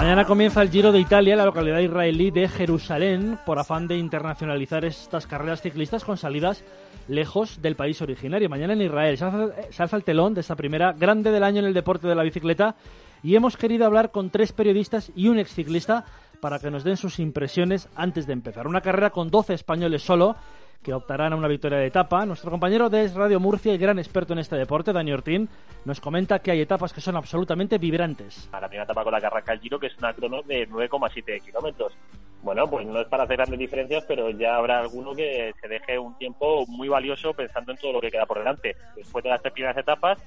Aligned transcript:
Mañana 0.00 0.24
comienza 0.24 0.62
el 0.62 0.70
Giro 0.70 0.92
de 0.92 0.98
Italia 0.98 1.36
la 1.36 1.44
localidad 1.44 1.78
israelí 1.80 2.30
de 2.30 2.48
Jerusalén 2.48 3.38
por 3.44 3.58
afán 3.58 3.86
de 3.86 3.98
internacionalizar 3.98 4.82
estas 4.86 5.26
carreras 5.26 5.60
ciclistas 5.60 6.06
con 6.06 6.16
salidas 6.16 6.64
lejos 7.06 7.60
del 7.60 7.76
país 7.76 8.00
originario. 8.00 8.48
Mañana 8.48 8.72
en 8.72 8.80
Israel 8.80 9.18
se 9.18 9.82
alza, 9.82 9.96
el 9.96 10.04
telón 10.04 10.32
de 10.32 10.40
esta 10.40 10.56
primera 10.56 10.94
grande 10.94 11.30
del 11.30 11.44
año 11.44 11.58
en 11.58 11.66
el 11.66 11.74
deporte 11.74 12.08
de 12.08 12.14
la 12.14 12.22
bicicleta 12.22 12.76
y 13.22 13.36
hemos 13.36 13.58
querido 13.58 13.84
hablar 13.84 14.10
con 14.10 14.30
tres 14.30 14.52
periodistas 14.52 15.12
y 15.14 15.28
un 15.28 15.38
exciclista 15.38 16.06
para 16.40 16.58
que 16.58 16.70
nos 16.70 16.82
den 16.82 16.96
sus 16.96 17.18
impresiones 17.18 17.86
antes 17.94 18.26
de 18.26 18.32
empezar. 18.32 18.66
Una 18.66 18.80
carrera 18.80 19.10
con 19.10 19.30
12 19.30 19.52
españoles 19.52 20.00
solo 20.00 20.34
que 20.82 20.94
optarán 20.94 21.32
a 21.32 21.36
una 21.36 21.48
victoria 21.48 21.78
de 21.78 21.86
etapa. 21.86 22.24
Nuestro 22.24 22.50
compañero 22.50 22.88
de 22.88 23.08
Radio 23.08 23.38
Murcia 23.38 23.74
y 23.74 23.78
gran 23.78 23.98
experto 23.98 24.32
en 24.32 24.38
este 24.38 24.56
deporte, 24.56 24.92
Dani 24.92 25.12
Ortín, 25.12 25.48
nos 25.84 26.00
comenta 26.00 26.38
que 26.38 26.50
hay 26.50 26.60
etapas 26.60 26.92
que 26.92 27.00
son 27.00 27.16
absolutamente 27.16 27.78
vibrantes. 27.78 28.48
La 28.52 28.60
primera 28.60 28.84
etapa 28.84 29.04
con 29.04 29.12
la 29.12 29.20
que 29.20 29.26
arranca 29.26 29.52
el 29.52 29.60
Giro, 29.60 29.78
que 29.78 29.88
es 29.88 29.98
una 29.98 30.14
crono 30.14 30.42
de 30.42 30.68
9,7 30.68 31.42
kilómetros. 31.42 31.92
Bueno, 32.42 32.68
pues 32.70 32.86
no 32.86 33.00
es 33.00 33.08
para 33.08 33.24
hacer 33.24 33.36
grandes 33.36 33.58
diferencias, 33.58 34.04
pero 34.08 34.30
ya 34.30 34.56
habrá 34.56 34.80
alguno 34.80 35.14
que 35.14 35.52
se 35.60 35.68
deje 35.68 35.98
un 35.98 36.16
tiempo 36.16 36.64
muy 36.66 36.88
valioso 36.88 37.34
pensando 37.34 37.72
en 37.72 37.78
todo 37.78 37.92
lo 37.92 38.00
que 38.00 38.10
queda 38.10 38.24
por 38.24 38.38
delante. 38.38 38.76
Después 38.96 39.22
de 39.22 39.30
las 39.30 39.42
tres 39.42 39.52
primeras 39.52 39.76
etapas, 39.76 40.18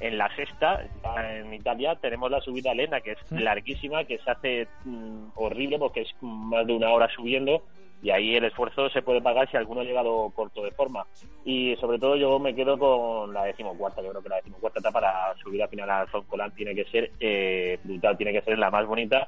en 0.00 0.16
la 0.16 0.34
sexta, 0.34 0.86
en 1.18 1.52
Italia, 1.52 1.96
tenemos 1.96 2.30
la 2.30 2.40
subida 2.40 2.70
a 2.70 2.74
Lena, 2.74 3.00
que 3.00 3.12
es 3.12 3.18
larguísima, 3.30 4.04
que 4.04 4.18
se 4.18 4.30
hace 4.30 4.68
mm, 4.84 5.32
horrible 5.34 5.78
porque 5.78 6.02
es 6.02 6.14
más 6.22 6.66
de 6.66 6.72
una 6.72 6.90
hora 6.90 7.08
subiendo 7.14 7.62
y 8.02 8.10
ahí 8.10 8.36
el 8.36 8.44
esfuerzo 8.44 8.88
se 8.90 9.02
puede 9.02 9.20
pagar 9.20 9.50
si 9.50 9.56
alguno 9.56 9.80
ha 9.80 9.84
llegado 9.84 10.30
corto 10.30 10.62
de 10.62 10.70
forma. 10.70 11.06
Y 11.44 11.76
sobre 11.76 11.98
todo 11.98 12.16
yo 12.16 12.38
me 12.38 12.54
quedo 12.54 12.78
con 12.78 13.32
la 13.32 13.44
decimocuarta, 13.44 14.02
yo 14.02 14.10
creo 14.10 14.22
que 14.22 14.28
la 14.28 14.36
decimocuarta 14.36 14.80
etapa 14.80 15.00
para 15.00 15.34
subir 15.42 15.62
a 15.62 15.68
final 15.68 15.90
al 15.90 16.08
Colán 16.26 16.54
tiene 16.54 16.74
que 16.74 16.84
ser 16.84 17.10
eh, 17.20 17.78
brutal, 17.82 18.16
tiene 18.16 18.32
que 18.32 18.42
ser 18.42 18.58
la 18.58 18.70
más 18.70 18.86
bonita 18.86 19.26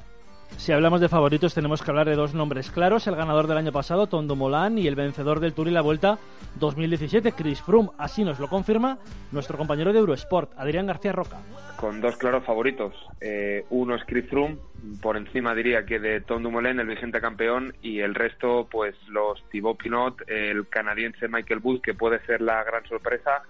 si 0.56 0.72
hablamos 0.72 1.00
de 1.00 1.08
favoritos, 1.08 1.54
tenemos 1.54 1.82
que 1.82 1.90
hablar 1.90 2.08
de 2.08 2.16
dos 2.16 2.34
nombres 2.34 2.70
claros: 2.70 3.06
el 3.06 3.16
ganador 3.16 3.46
del 3.46 3.56
año 3.56 3.72
pasado, 3.72 4.08
Tondo 4.08 4.36
Molán, 4.36 4.78
y 4.78 4.86
el 4.86 4.94
vencedor 4.94 5.40
del 5.40 5.54
Tour 5.54 5.68
y 5.68 5.70
la 5.70 5.80
Vuelta 5.80 6.18
2017, 6.58 7.32
Chris 7.32 7.62
Froome. 7.62 7.90
Así 7.98 8.24
nos 8.24 8.38
lo 8.38 8.48
confirma 8.48 8.98
nuestro 9.32 9.56
compañero 9.56 9.92
de 9.92 10.00
Eurosport, 10.00 10.52
Adrián 10.56 10.86
García 10.86 11.12
Roca. 11.12 11.38
Con 11.76 12.00
dos 12.00 12.16
claros 12.16 12.44
favoritos. 12.44 12.94
Eh, 13.20 13.64
uno 13.70 13.94
es 13.94 14.02
Chris 14.04 14.28
Froome, 14.28 14.58
por 15.00 15.16
encima 15.16 15.54
diría 15.54 15.84
que 15.84 15.98
de 15.98 16.20
Tondo 16.20 16.50
Molán, 16.50 16.80
el 16.80 16.86
vigente 16.86 17.20
campeón, 17.20 17.74
y 17.82 18.00
el 18.00 18.14
resto, 18.14 18.68
pues 18.70 18.94
los 19.08 19.42
Thibaut 19.50 19.78
Pinot, 19.82 20.22
el 20.28 20.68
canadiense 20.68 21.28
Michael 21.28 21.60
Booth, 21.60 21.82
que 21.82 21.94
puede 21.94 22.20
ser 22.26 22.40
la 22.40 22.62
gran 22.64 22.86
sorpresa 22.86 23.42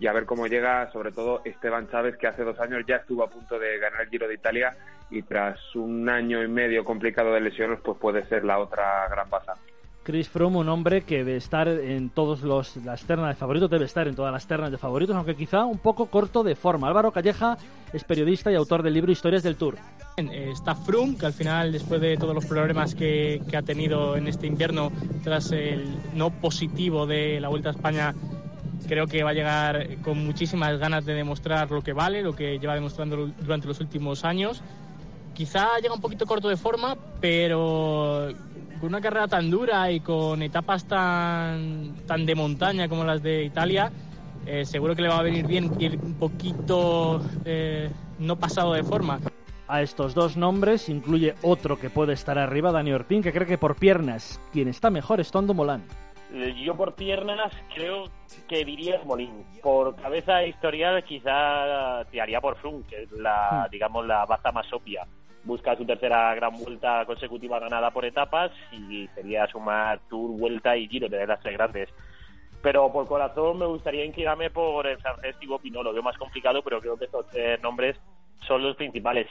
y 0.00 0.06
a 0.06 0.12
ver 0.12 0.26
cómo 0.26 0.46
llega 0.46 0.90
sobre 0.92 1.12
todo 1.12 1.42
Esteban 1.44 1.88
Chávez 1.90 2.16
que 2.16 2.28
hace 2.28 2.44
dos 2.44 2.58
años 2.60 2.84
ya 2.86 2.96
estuvo 2.96 3.24
a 3.24 3.30
punto 3.30 3.58
de 3.58 3.78
ganar 3.78 4.02
el 4.02 4.08
Giro 4.08 4.28
de 4.28 4.34
Italia 4.34 4.76
y 5.10 5.22
tras 5.22 5.58
un 5.74 6.08
año 6.08 6.42
y 6.42 6.48
medio 6.48 6.84
complicado 6.84 7.32
de 7.32 7.40
lesiones 7.40 7.80
pues 7.82 7.98
puede 7.98 8.24
ser 8.28 8.44
la 8.44 8.58
otra 8.58 9.08
gran 9.08 9.28
pasada. 9.28 9.58
Chris 10.04 10.28
Froome, 10.30 10.56
un 10.56 10.68
hombre 10.70 11.02
que 11.02 11.18
debe 11.18 11.36
estar 11.36 11.68
en 11.68 12.08
todas 12.08 12.42
las 12.76 13.04
ternas 13.04 13.28
de 13.28 13.34
favoritos, 13.34 13.68
debe 13.68 13.84
estar 13.84 14.08
en 14.08 14.14
todas 14.14 14.32
las 14.32 14.46
ternas 14.46 14.70
de 14.70 14.78
favoritos, 14.78 15.14
aunque 15.14 15.34
quizá 15.34 15.66
un 15.66 15.78
poco 15.78 16.06
corto 16.06 16.42
de 16.42 16.54
forma. 16.54 16.88
Álvaro 16.88 17.12
Calleja 17.12 17.58
es 17.92 18.04
periodista 18.04 18.50
y 18.50 18.54
autor 18.54 18.82
del 18.82 18.94
libro 18.94 19.12
Historias 19.12 19.42
del 19.42 19.56
Tour. 19.56 19.74
Eh, 20.18 20.50
está 20.52 20.74
Froome, 20.74 21.16
que 21.16 21.26
al 21.26 21.32
final, 21.32 21.70
después 21.70 22.00
de 22.00 22.16
todos 22.16 22.34
los 22.34 22.44
problemas 22.44 22.96
que, 22.96 23.40
que 23.48 23.56
ha 23.56 23.62
tenido 23.62 24.16
en 24.16 24.26
este 24.26 24.48
invierno, 24.48 24.90
tras 25.22 25.52
el 25.52 25.86
no 26.14 26.30
positivo 26.30 27.06
de 27.06 27.38
la 27.40 27.48
Vuelta 27.48 27.68
a 27.68 27.72
España, 27.72 28.14
creo 28.88 29.06
que 29.06 29.22
va 29.22 29.30
a 29.30 29.34
llegar 29.34 29.98
con 30.02 30.26
muchísimas 30.26 30.76
ganas 30.78 31.04
de 31.04 31.14
demostrar 31.14 31.70
lo 31.70 31.82
que 31.82 31.92
vale, 31.92 32.22
lo 32.22 32.34
que 32.34 32.58
lleva 32.58 32.74
demostrando 32.74 33.28
durante 33.40 33.68
los 33.68 33.78
últimos 33.80 34.24
años. 34.24 34.60
Quizá 35.34 35.78
llega 35.80 35.94
un 35.94 36.00
poquito 36.00 36.26
corto 36.26 36.48
de 36.48 36.56
forma, 36.56 36.96
pero 37.20 38.28
con 38.80 38.88
una 38.88 39.00
carrera 39.00 39.28
tan 39.28 39.50
dura 39.50 39.92
y 39.92 40.00
con 40.00 40.42
etapas 40.42 40.84
tan, 40.84 41.94
tan 42.06 42.26
de 42.26 42.34
montaña 42.34 42.88
como 42.88 43.04
las 43.04 43.22
de 43.22 43.44
Italia, 43.44 43.92
eh, 44.46 44.64
seguro 44.64 44.96
que 44.96 45.02
le 45.02 45.08
va 45.08 45.18
a 45.18 45.22
venir 45.22 45.46
bien 45.46 45.70
ir 45.78 45.96
un 46.02 46.14
poquito 46.14 47.22
eh, 47.44 47.88
no 48.18 48.34
pasado 48.36 48.72
de 48.72 48.82
forma. 48.82 49.20
A 49.68 49.82
estos 49.82 50.14
dos 50.14 50.38
nombres 50.38 50.88
incluye 50.88 51.34
otro 51.42 51.78
que 51.78 51.90
puede 51.90 52.14
estar 52.14 52.38
arriba, 52.38 52.72
Dani 52.72 52.90
Ortín, 52.92 53.22
que 53.22 53.32
cree 53.32 53.46
que 53.46 53.58
por 53.58 53.76
piernas 53.76 54.40
quien 54.50 54.66
está 54.66 54.88
mejor 54.88 55.20
es 55.20 55.30
Tondo 55.30 55.52
Molán. 55.52 55.84
Eh, 56.32 56.54
yo 56.64 56.74
por 56.74 56.94
piernas 56.94 57.52
creo 57.74 58.04
que 58.48 58.64
diría 58.64 59.02
Molín. 59.04 59.44
Por 59.62 59.94
cabeza 59.96 60.42
historial 60.44 61.04
quizá 61.04 62.02
te 62.10 62.18
haría 62.18 62.40
por 62.40 62.56
Froome, 62.56 62.84
que 62.86 63.02
es 63.02 63.12
la, 63.12 63.66
hmm. 63.66 63.70
digamos, 63.70 64.06
la 64.06 64.24
baza 64.24 64.52
más 64.52 64.72
obvia. 64.72 65.06
Busca 65.44 65.76
su 65.76 65.84
tercera 65.84 66.34
gran 66.34 66.56
vuelta 66.58 67.04
consecutiva 67.04 67.58
ganada 67.58 67.90
por 67.90 68.06
etapas 68.06 68.50
y 68.72 69.06
sería 69.14 69.46
sumar 69.48 70.00
Tour, 70.08 70.38
Vuelta 70.38 70.78
y 70.78 70.88
Giro, 70.88 71.10
tener 71.10 71.28
las 71.28 71.40
tres 71.40 71.58
grandes. 71.58 71.90
Pero 72.62 72.90
por 72.90 73.06
corazón 73.06 73.58
me 73.58 73.66
gustaría 73.66 74.04
inclinarme 74.04 74.48
por 74.48 74.86
el 74.86 74.98
francés 74.98 75.36
Thibaut 75.38 75.60
Pinot. 75.60 75.84
Lo 75.84 75.92
veo 75.92 76.02
más 76.02 76.16
complicado, 76.16 76.62
pero 76.62 76.80
creo 76.80 76.96
que 76.96 77.04
estos 77.04 77.26
tres 77.28 77.62
nombres 77.62 77.96
son 78.48 78.62
los 78.62 78.74
principales. 78.74 79.28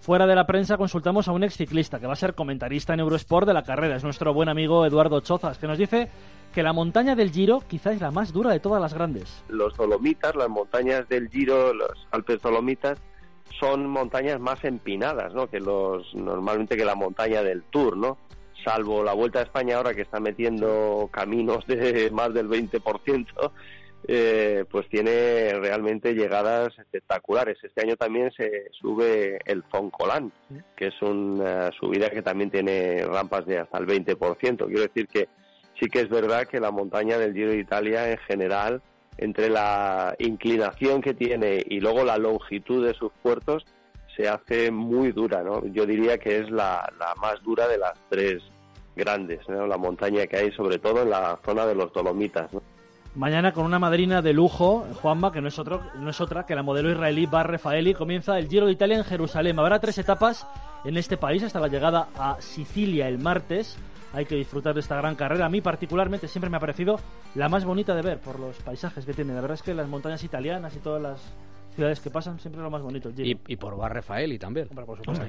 Fuera 0.00 0.26
de 0.26 0.34
la 0.34 0.46
prensa 0.46 0.76
consultamos 0.76 1.28
a 1.28 1.32
un 1.32 1.44
ex 1.44 1.56
ciclista 1.56 2.00
que 2.00 2.06
va 2.06 2.14
a 2.14 2.16
ser 2.16 2.34
comentarista 2.34 2.94
en 2.94 3.00
Eurosport 3.00 3.46
de 3.46 3.54
la 3.54 3.62
carrera. 3.62 3.96
Es 3.96 4.04
nuestro 4.04 4.32
buen 4.32 4.48
amigo 4.48 4.86
Eduardo 4.86 5.20
Chozas, 5.20 5.58
que 5.58 5.66
nos 5.66 5.78
dice 5.78 6.08
que 6.54 6.62
la 6.62 6.72
montaña 6.72 7.14
del 7.14 7.30
Giro 7.30 7.62
quizás 7.68 7.96
es 7.96 8.00
la 8.00 8.10
más 8.10 8.32
dura 8.32 8.50
de 8.50 8.60
todas 8.60 8.80
las 8.80 8.94
grandes. 8.94 9.44
Los 9.48 9.76
Dolomitas, 9.76 10.34
las 10.34 10.48
montañas 10.48 11.08
del 11.08 11.28
Giro, 11.28 11.74
los 11.74 12.06
Alpes 12.12 12.40
Dolomitas, 12.40 12.98
son 13.58 13.86
montañas 13.88 14.40
más 14.40 14.64
empinadas, 14.64 15.34
¿no? 15.34 15.48
Que 15.48 15.60
los 15.60 16.14
normalmente 16.14 16.76
que 16.76 16.84
la 16.84 16.94
montaña 16.94 17.42
del 17.42 17.62
Tour, 17.64 17.96
¿no? 17.96 18.18
Salvo 18.64 19.02
la 19.02 19.12
Vuelta 19.12 19.40
a 19.40 19.42
España 19.42 19.76
ahora 19.76 19.94
que 19.94 20.02
está 20.02 20.18
metiendo 20.18 21.08
caminos 21.12 21.66
de 21.66 22.10
más 22.10 22.32
del 22.32 22.48
20%, 22.48 23.50
eh, 24.08 24.64
pues 24.70 24.88
tiene 24.88 25.52
realmente 25.54 26.14
llegadas 26.14 26.78
espectaculares. 26.78 27.58
Este 27.62 27.82
año 27.82 27.96
también 27.96 28.30
se 28.32 28.68
sube 28.72 29.38
el 29.44 29.64
Foncolán, 29.64 30.32
que 30.76 30.88
es 30.88 31.02
una 31.02 31.72
subida 31.72 32.10
que 32.10 32.22
también 32.22 32.50
tiene 32.50 33.04
rampas 33.04 33.46
de 33.46 33.58
hasta 33.58 33.78
el 33.78 33.86
20%. 33.86 34.66
Quiero 34.66 34.82
decir 34.82 35.08
que 35.08 35.28
sí 35.80 35.88
que 35.88 36.00
es 36.00 36.08
verdad 36.08 36.46
que 36.46 36.60
la 36.60 36.70
montaña 36.70 37.18
del 37.18 37.34
Giro 37.34 37.50
de 37.50 37.58
Italia 37.58 38.10
en 38.10 38.18
general, 38.18 38.82
entre 39.18 39.48
la 39.48 40.14
inclinación 40.18 41.00
que 41.00 41.14
tiene 41.14 41.64
y 41.66 41.80
luego 41.80 42.04
la 42.04 42.18
longitud 42.18 42.86
de 42.86 42.94
sus 42.94 43.10
puertos, 43.22 43.64
se 44.16 44.28
hace 44.28 44.70
muy 44.70 45.12
dura, 45.12 45.42
¿no? 45.42 45.66
Yo 45.66 45.84
diría 45.84 46.18
que 46.18 46.38
es 46.38 46.50
la, 46.50 46.90
más 47.20 47.42
dura 47.42 47.68
de 47.68 47.78
las 47.78 47.94
tres 48.08 48.42
grandes, 48.94 49.46
¿no? 49.48 49.66
La 49.66 49.76
montaña 49.76 50.26
que 50.26 50.38
hay, 50.38 50.52
sobre 50.52 50.78
todo 50.78 51.02
en 51.02 51.10
la 51.10 51.38
zona 51.44 51.66
de 51.66 51.74
los 51.74 51.92
Dolomitas, 51.92 52.50
Mañana 53.16 53.52
con 53.52 53.64
una 53.64 53.78
madrina 53.78 54.20
de 54.20 54.34
lujo, 54.34 54.86
Juanma, 55.00 55.32
que 55.32 55.40
no 55.40 55.48
es, 55.48 55.58
otro, 55.58 55.80
no 55.94 56.10
es 56.10 56.20
otra 56.20 56.44
que 56.44 56.54
la 56.54 56.62
modelo 56.62 56.90
israelí 56.90 57.24
Bar 57.24 57.50
Rafaeli, 57.50 57.94
comienza 57.94 58.38
el 58.38 58.46
Giro 58.46 58.66
de 58.66 58.72
Italia 58.72 58.98
en 58.98 59.04
Jerusalén. 59.04 59.58
Habrá 59.58 59.80
tres 59.80 59.96
etapas 59.96 60.46
en 60.84 60.98
este 60.98 61.16
país 61.16 61.42
hasta 61.42 61.58
la 61.58 61.68
llegada 61.68 62.08
a 62.14 62.36
Sicilia 62.40 63.08
el 63.08 63.18
martes 63.18 63.78
hay 64.12 64.24
que 64.24 64.36
disfrutar 64.36 64.74
de 64.74 64.80
esta 64.80 64.96
gran 64.96 65.14
carrera. 65.14 65.46
A 65.46 65.48
mí 65.48 65.60
particularmente 65.60 66.28
siempre 66.28 66.48
me 66.48 66.56
ha 66.56 66.60
parecido 66.60 66.98
la 67.34 67.48
más 67.48 67.64
bonita 67.64 67.94
de 67.94 68.02
ver 68.02 68.18
por 68.18 68.40
los 68.40 68.56
paisajes 68.58 69.04
que 69.04 69.12
tiene. 69.12 69.34
La 69.34 69.42
verdad 69.42 69.56
es 69.56 69.62
que 69.62 69.74
las 69.74 69.88
montañas 69.88 70.24
italianas 70.24 70.74
y 70.74 70.78
todas 70.78 71.02
las 71.02 71.20
ciudades 71.74 72.00
que 72.00 72.10
pasan 72.10 72.40
siempre 72.40 72.60
es 72.60 72.64
lo 72.64 72.70
más 72.70 72.82
bonito. 72.82 73.10
Y, 73.16 73.38
y, 73.46 73.56
por 73.56 73.76
Bar 73.76 73.92
Rafaeli 73.92 74.38
también. 74.38 74.68
por 74.68 74.96
supuesto. 74.96 75.26